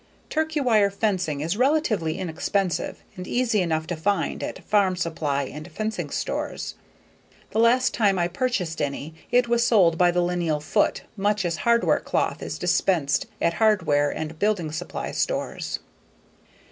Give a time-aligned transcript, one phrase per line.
[0.31, 5.71] Turkey wire fencing is relatively inexpensive and easy enough to find at farm supply and
[5.71, 6.73] fencing stores.
[7.51, 11.57] The last time I purchased any it was sold by the lineal foot much as
[11.57, 15.77] hardware cloth is dispensed at hardware and building supply stores.